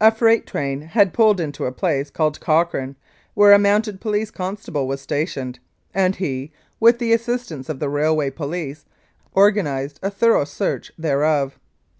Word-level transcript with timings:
A 0.00 0.10
freight 0.10 0.48
train 0.48 0.80
had 0.80 1.12
pulled 1.12 1.38
into 1.38 1.64
a 1.64 1.70
place 1.70 2.10
called 2.10 2.40
Cochrane, 2.40 2.96
where 3.34 3.52
a 3.52 3.58
Mounted 3.60 4.00
Police 4.00 4.32
constable 4.32 4.88
was 4.88 5.00
stationed, 5.00 5.60
and 5.94 6.16
he, 6.16 6.50
with 6.80 6.98
the 6.98 7.12
assistance 7.12 7.68
of 7.68 7.78
the 7.78 7.88
railway 7.88 8.30
police, 8.30 8.84
organised 9.36 10.00
a 10.02 10.10
thorough 10.10 10.44
search 10.44 10.90
thereof. 10.98 11.56